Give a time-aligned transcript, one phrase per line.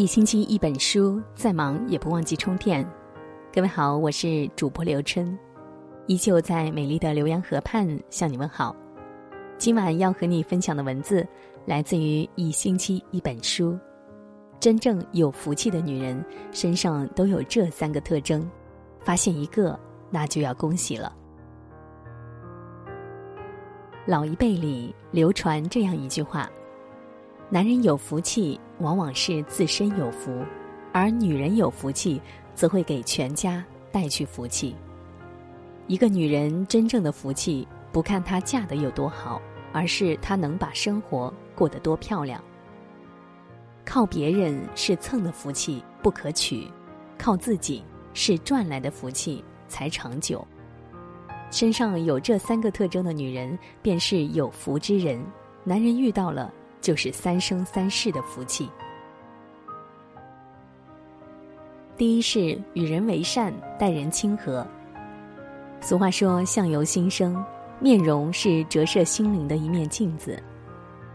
[0.00, 2.90] 一星期一本书，再忙也不忘记充电。
[3.52, 5.38] 各位好，我是主播刘春，
[6.06, 8.74] 依旧在美丽的浏阳河畔向你问好。
[9.58, 11.28] 今晚要和你分享的文字
[11.66, 13.78] 来自于一星期一本书。
[14.58, 18.50] 真正有福气的女人身上都有这三个特征，
[19.00, 19.78] 发现一个，
[20.08, 21.14] 那就要恭喜了。
[24.06, 26.50] 老一辈里流传这样一句话。
[27.50, 30.32] 男人有福气，往往是自身有福；
[30.92, 32.20] 而女人有福气，
[32.54, 34.74] 则会给全家带去福气。
[35.86, 39.40] 一个女人真正的福气，不看她嫁得有多好，
[39.72, 42.42] 而是她能把生活过得多漂亮。
[43.84, 46.70] 靠别人是蹭的福气，不可取；
[47.18, 47.82] 靠自己
[48.14, 50.46] 是赚来的福气，才长久。
[51.50, 55.20] 身上有这三个特征的女人，便是有福之人。
[55.64, 56.54] 男人遇到了。
[56.80, 58.68] 就是三生三世的福气。
[61.96, 64.66] 第一是与人为善，待人亲和。
[65.80, 67.44] 俗话说：“相由心生，
[67.78, 70.42] 面容是折射心灵的一面镜子。”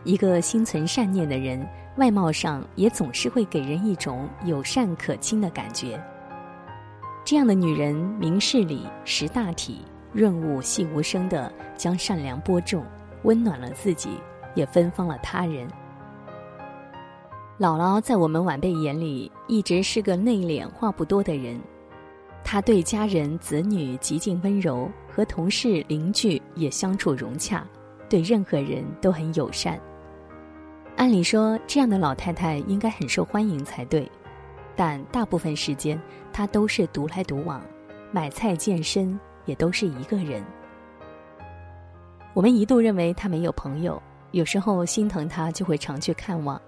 [0.05, 1.67] 一个心存善念的人，
[1.97, 5.99] 外貌上也总是会给人一种友善可亲的感觉。
[7.23, 9.81] 这样的女人，明事理，识大体，
[10.13, 12.85] 润物细无声的将善良播种，
[13.23, 14.19] 温暖了自己。
[14.55, 15.67] 也芬芳了他人。
[17.57, 21.57] 姥姥在我们晚辈眼里一直是个内敛、话不多的人，
[22.43, 27.65] 她对家人、子女极尽温柔，和同事、邻居也相处融洽，
[28.09, 29.79] 对任何人都很友善。
[30.97, 34.09] 按理说，这样的老太太应该很受欢迎才对，
[34.75, 36.01] 但大部分时间
[36.33, 37.61] 她都是独来独往，
[38.11, 40.43] 买菜、健身也都是一个人。
[42.33, 44.01] 我们一度认为她没有朋友。
[44.35, 46.61] 有时候心疼她，就会常去看望。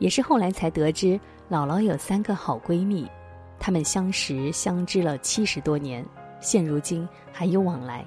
[0.00, 1.18] 也是后来才得知，
[1.50, 3.10] 姥姥有三个好闺蜜，
[3.58, 6.04] 她们相识相知了七十多年，
[6.40, 8.04] 现如今还有往来。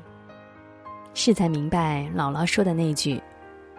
[1.16, 3.20] 是才明白姥姥说的那句：“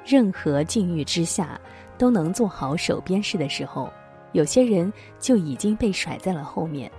[0.04, 1.60] 任何境遇之下
[1.96, 3.88] 都能做好手边事的时候，
[4.32, 6.90] 有些人就已经被甩在了后面。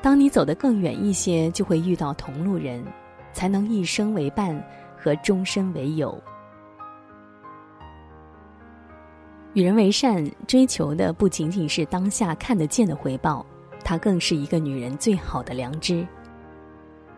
[0.00, 2.80] 当你走得更远一些，就会遇到同路人，
[3.32, 4.56] 才能一生为伴
[4.96, 6.16] 和终身为友。”
[9.54, 13.46] 与人为善，追求的不仅仅是当下看得见的回报，
[13.84, 16.04] 它更是一个女人最好的良知。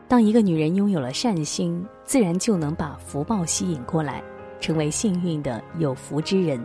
[0.06, 4.22] 当一个女人拥有了善心，自然就能把福报吸引过来，
[4.60, 6.62] 成为幸运的有福之人。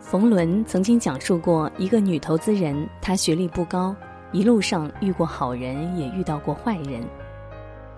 [0.00, 3.94] 冯仑曾经讲述过一个女投资人，她学历不高，
[4.32, 7.04] 一路上遇过好人，也遇到过坏人，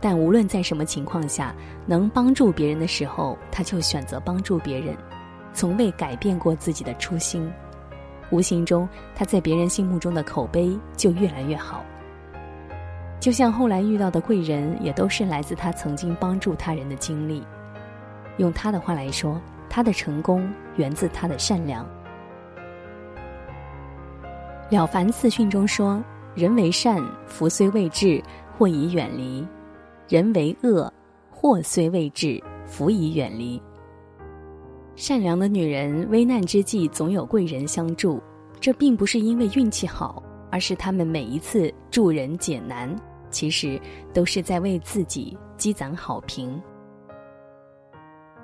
[0.00, 1.54] 但无论在什么情况下，
[1.86, 4.96] 能帮助别人的时候，她就选择帮助别人。
[5.56, 7.50] 从未改变过自己的初心，
[8.30, 11.82] 无形中他在别人心目中的口碑就越来越好。
[13.18, 17.42] 就像后来遇到的贵人，也都是来自他曾经帮助他人的经历。
[18.36, 19.40] 用他的话来说，
[19.70, 20.46] 他的成功
[20.76, 21.82] 源自他的善良。
[24.68, 26.04] 《了凡四训》中说
[26.36, 28.22] ：“人为善，福虽未至，
[28.58, 29.42] 祸已远离；
[30.06, 30.92] 人为恶，
[31.30, 33.60] 祸虽未至，福已远离。”
[34.96, 38.18] 善良的女人，危难之际总有贵人相助，
[38.58, 42.96] 这并不是因为运气好，而是她们每一次助人解难，
[43.30, 43.78] 其实
[44.14, 46.58] 都是在为自己积攒好评。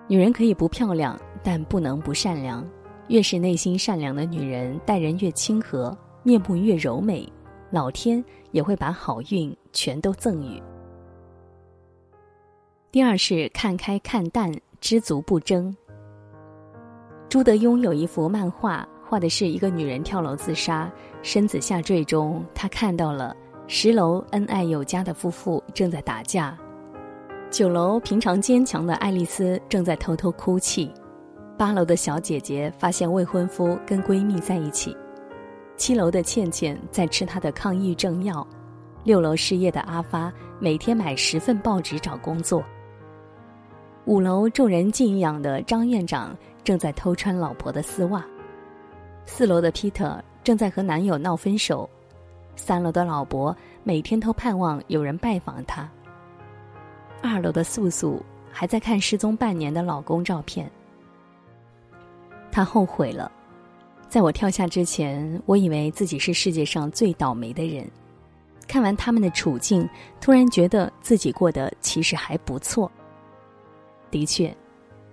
[0.07, 2.63] 女人可以不漂亮，但不能不善良。
[3.09, 7.27] 越是内心善良的女人，待人越亲和，面目越柔美，
[7.71, 10.63] 老天也会把好运全都赠予。
[12.91, 14.53] 第二是看开看淡，
[14.83, 15.75] 知足不争。
[17.33, 23.35] 朱德庸有一幅漫画，画的是一个女人跳楼自杀，身子下坠中，他看到了
[23.67, 26.55] 十楼恩爱有加的夫妇正在打架，
[27.51, 30.93] 九楼平常坚强的爱丽丝正在偷偷哭泣，
[31.57, 34.95] 八楼的小姐姐发现未婚夫跟闺蜜在一起，
[35.75, 38.47] 七楼的倩倩在吃她的抗抑郁症药，
[39.05, 40.31] 六楼失业的阿发
[40.61, 42.63] 每天买十份报纸找工作，
[44.05, 46.37] 五楼众人敬仰的张院长。
[46.65, 48.25] 正在偷穿老婆的丝袜，
[49.25, 51.91] 四楼的皮特正在和男友闹分手，
[52.55, 53.53] 三楼的老伯
[53.83, 55.91] 每天都盼望有人拜访他。
[57.21, 60.71] 二楼的素素还在看失踪半年的老公照片，
[62.53, 63.29] 她后悔了，
[64.09, 67.85] 在我跳下之前，我以为自己是世界上最倒霉的人。
[68.69, 69.85] 看完他们的处境，
[70.21, 72.89] 突然觉得自己过得其实还不错。
[74.13, 74.55] 的确。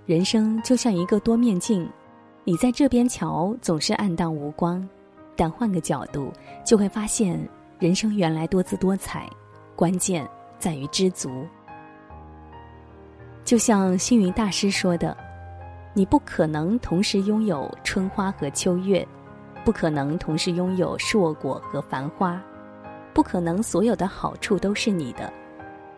[0.06, 1.90] 人生就像一个多面镜，
[2.44, 4.88] 你在这边瞧，总是暗淡无光，
[5.36, 6.32] 但换个角度，
[6.66, 7.40] 就会发现
[7.80, 9.28] 人生原来多姿多彩。
[9.76, 11.46] 关键在于知足。
[13.46, 15.16] 就像星云大师说的
[15.96, 19.08] ：“你不可能同时拥有春花和秋月，
[19.64, 22.42] 不可能同时拥有硕果和繁花，
[23.14, 25.32] 不可能所有的好处都是你的。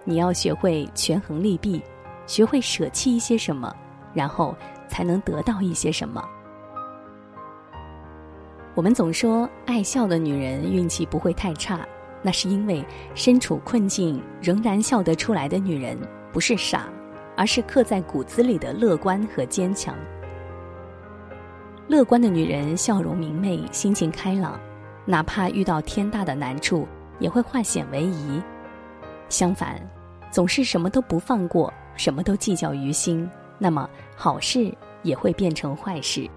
[0.04, 1.82] 你要学会权衡利弊，
[2.32, 3.76] 学会舍弃一些什么，
[4.14, 4.56] 然后
[4.88, 6.24] 才能得到一些什么。”
[8.74, 11.86] 我们总说爱笑的女人运气不会太差，
[12.22, 12.86] 那是因为
[13.16, 15.98] 身处困境仍然笑得出来的女人
[16.32, 16.88] 不是傻，
[17.36, 19.94] 而是刻在骨子里的乐观和坚强。
[21.90, 24.58] 乐观的女人笑容明媚，心情开朗，
[25.04, 26.88] 哪怕遇到天大的难处
[27.20, 28.42] 也会化险为夷。
[29.28, 29.82] 相反，
[30.32, 36.28] 总是什么都不放过，什么都计较于心，那么好事也会变成坏事。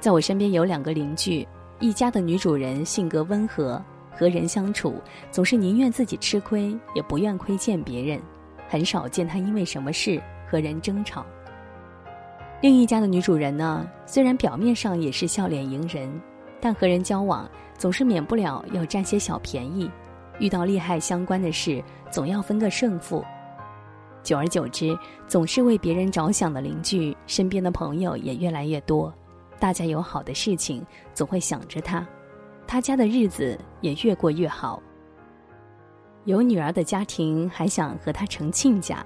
[0.00, 1.48] 在我身边有两个邻居，
[1.80, 3.82] 一家的女主人性格温和，
[4.14, 8.20] 和人相处总是宁愿自己吃亏，也不愿亏欠别人，
[8.68, 11.24] 很少见她因为什么事和人争吵。
[12.60, 16.20] 另一家的女主人呢，虽然表面上也是笑脸迎人，
[16.60, 19.90] 但和人交往总是免不了要占些小便宜，
[20.38, 23.24] 遇到利害相关的事，总要分个胜负。
[24.22, 29.12] 久而久之，总是为别人着想的邻居，身边的朋友也越来越多。
[29.58, 30.84] 大家有好的事情，
[31.14, 32.06] 总会想着他，
[32.66, 34.82] 他家的日子也越过越好。
[36.24, 39.04] 有女儿的家庭还想和他成亲家，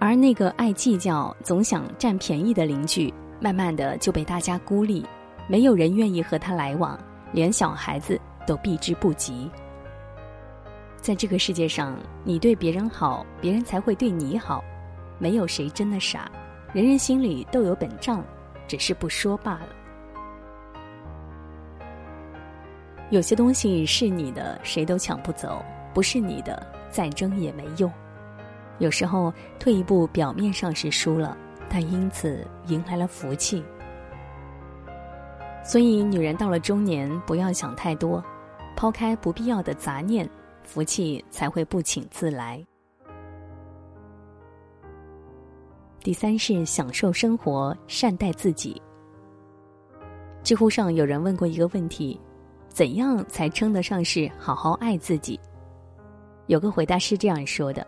[0.00, 5.06] 而那个爱计较、总想占便宜的邻居，慢慢的就被大家孤立，
[5.46, 6.98] 没有人愿意和他来往，
[7.32, 9.48] 连小孩子都避之不及。
[11.04, 14.64] 在这个世界上，你对别人好，别人才会对你好，
[15.18, 16.30] 没有谁真的傻。
[16.72, 18.24] 人人心里都有本账，
[18.66, 19.68] 只是不说罢了。
[23.10, 25.62] 有些东西是你的，谁都抢不走；
[25.92, 27.92] 不是你的，再争也没用。
[28.78, 31.36] 有时候退一步，表面上是输了，
[31.68, 33.62] 但因此迎来了福气。
[35.62, 38.24] 所以，女人到了中年，不要想太多，
[38.74, 40.26] 抛开不必要的杂念，
[40.64, 42.64] 福气才会不请自来。
[46.00, 48.80] 第三是享受生活，善待自己。
[50.42, 52.20] 知乎上有人问过一个问题：
[52.68, 55.40] 怎样才称得上是好好爱自己？
[56.46, 57.86] 有个回答是这样说的：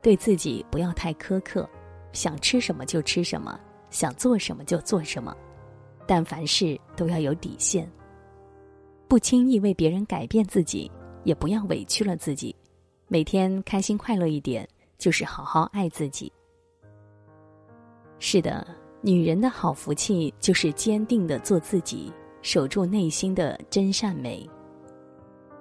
[0.00, 1.68] 对自己不要太苛刻，
[2.12, 3.58] 想吃什么就吃什么，
[3.90, 5.36] 想做什么就做什么，
[6.06, 7.90] 但凡事都要有底线，
[9.08, 10.88] 不轻易为别人改变自己，
[11.24, 12.54] 也不要委屈了自己。
[13.08, 14.68] 每天开心快乐一点，
[14.98, 16.32] 就是好好爱自己。
[18.18, 18.66] 是的，
[19.00, 22.12] 女人的好福气就是坚定的做自己，
[22.42, 24.48] 守住内心的真善美。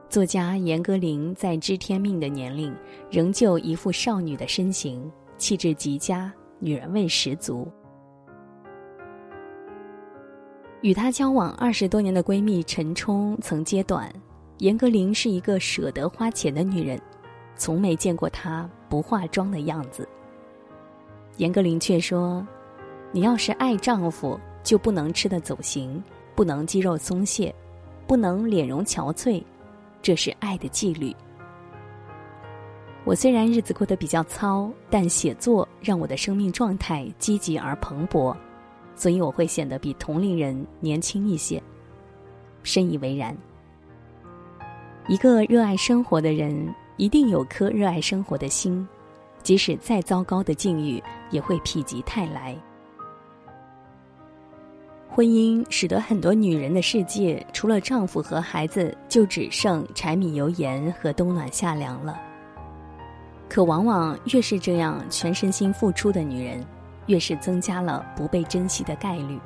[0.10, 2.76] 作家严歌苓在知天命的年龄，
[3.12, 7.68] 仍旧一副少女的身形，气质极佳，女人味十足。
[10.82, 14.12] 与她交往二十多年的闺蜜陈冲曾揭短，
[14.60, 17.02] 严歌苓是一个舍得花钱的女人，
[17.56, 20.08] 从没见过她不化妆的样子。
[21.38, 22.46] 严歌苓却说
[23.14, 26.04] ：“你要是爱丈夫，就不能吃得走形，
[26.36, 27.56] 不能肌肉松懈，
[28.06, 29.42] 不能脸容憔悴，
[30.02, 31.16] 这是爱的纪律。
[33.06, 38.36] 我虽然日子过得比较糙，但写作让我的生命状态积极而蓬勃，
[38.94, 41.64] 所以我会显得比同龄人年轻一些。
[42.62, 43.34] 深以为然。
[45.10, 48.88] 一个热爱生活的人，一定有颗热爱生活的心。”
[49.42, 51.02] 即使再糟糕的境遇，
[51.32, 52.56] 也会否极泰来。
[55.10, 62.20] 婚姻使得很多女人的世界，除了丈夫和孩子，就只剩柴米油盐和冬暖夏凉了。
[63.48, 66.64] 可往往越是这样全身心付出的女人，
[67.08, 69.40] 越是增加了不被珍惜的概率。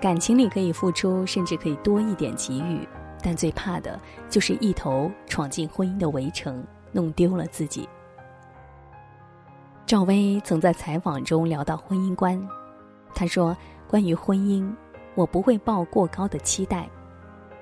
[0.00, 2.86] 感情里可以付出，甚至可以多一点给予，
[3.22, 7.88] 但最怕的就是一头闯进婚姻的围城，弄丢了自己。
[9.86, 12.40] 赵薇曾在采访中聊到婚姻观，
[13.14, 13.56] 她说
[13.88, 14.70] ：“关于婚姻，
[15.14, 16.88] 我不会抱过高的期待，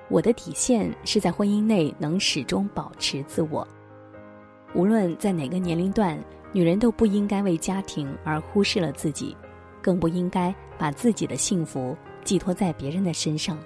[0.09, 3.65] 我的底线是在婚姻内能始终保持自我。
[4.75, 6.21] 无论在哪个年龄段，
[6.51, 9.35] 女人都不应该为家庭而忽视了自己，
[9.81, 13.57] 更不应该把自己的幸福寄托在别人的身上。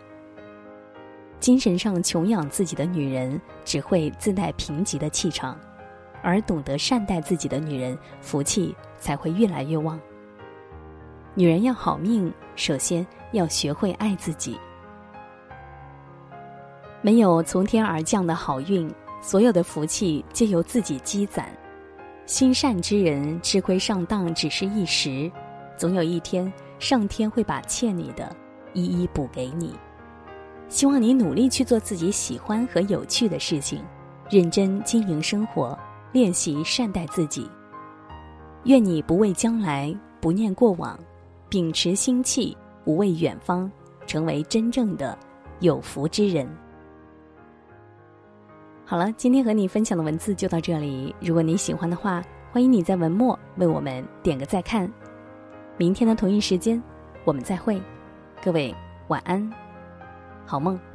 [1.42, 5.60] 精神上穷养自己的女人，只会自带贫瘠的气场。”
[6.24, 10.00] 而懂得善待自己的女人，福气才会越来越旺。
[11.34, 14.56] 女人要好命，首先要学会爱自己。
[17.02, 18.88] 没有从天而降的好运，
[19.20, 21.50] 所有的福气皆由自己积攒。
[22.28, 25.32] 心善之人吃亏上当只是一时，
[25.76, 28.32] 总有一天上天会把欠你的
[28.74, 29.74] 一一补给你。
[30.72, 33.84] 希望你努力去做自己喜欢和有趣的事情，
[34.30, 35.78] 认真经营生活，
[36.14, 37.48] 练习善待自己。
[38.64, 40.98] 愿你不畏将来，不念过往，
[41.50, 43.70] 秉持心气，无畏远方，
[44.08, 45.16] 成为真正的
[45.60, 46.48] 有福之人。
[48.86, 51.14] 好了，今天和你分享的文字就到这里。
[51.20, 54.90] 如果你喜欢的话，欢迎你在文末为我们点个再看。
[55.76, 56.82] 明天的同一时间，
[57.26, 57.82] 我们再会。
[58.42, 58.74] 各位
[59.10, 59.52] 晚安，
[60.52, 60.91] 好梦。